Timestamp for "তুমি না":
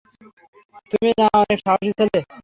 0.91-1.25